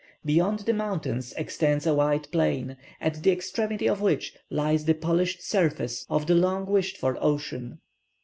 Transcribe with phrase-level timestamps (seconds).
[0.25, 5.43] Beyond the mountains extends a wide plain, at the extremity of which lies the polished
[5.43, 7.77] surface of the long wished for ocean.